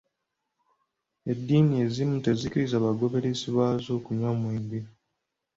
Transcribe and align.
Edddiini 1.31 1.75
ezimu 1.85 2.15
tezikkiriza 2.25 2.77
bagooberezi 2.85 3.47
baazo 3.57 3.93
kunywa 4.05 4.31
mwenge 4.39 4.79